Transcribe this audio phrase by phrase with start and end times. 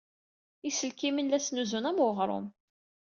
[0.67, 2.45] Iselkimen la ttnuzun am weɣrum.